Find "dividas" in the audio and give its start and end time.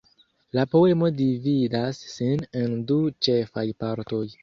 1.19-2.01